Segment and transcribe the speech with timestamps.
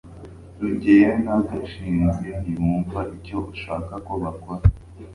[0.61, 4.63] rugeyo na gashinzi ntibumva icyo ushaka ko bakora